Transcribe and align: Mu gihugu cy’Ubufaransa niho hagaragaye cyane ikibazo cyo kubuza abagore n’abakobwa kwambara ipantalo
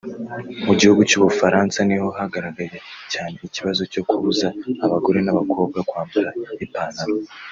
Mu 0.65 0.73
gihugu 0.79 1.01
cy’Ubufaransa 1.09 1.77
niho 1.87 2.07
hagaragaye 2.19 2.77
cyane 3.11 3.35
ikibazo 3.47 3.81
cyo 3.93 4.01
kubuza 4.09 4.47
abagore 4.85 5.19
n’abakobwa 5.23 5.79
kwambara 5.89 6.29
ipantalo 6.65 7.15